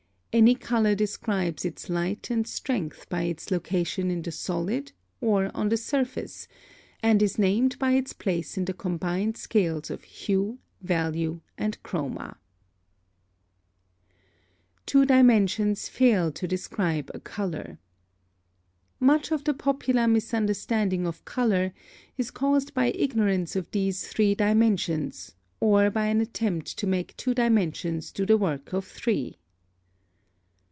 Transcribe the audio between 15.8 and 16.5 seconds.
fail to